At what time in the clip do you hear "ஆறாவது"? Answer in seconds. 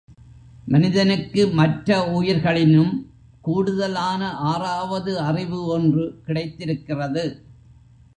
4.31-5.19